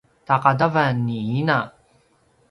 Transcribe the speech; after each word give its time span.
taqadavan 0.27 0.95
ni 1.07 1.17
ina 1.39 1.59